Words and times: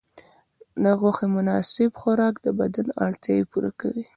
د 0.83 0.85
غوښې 0.99 1.27
مناسب 1.37 1.91
خوراک 2.01 2.35
د 2.41 2.47
بدن 2.59 2.87
اړتیاوې 3.05 3.45
پوره 3.51 3.71
کوي. 3.79 4.05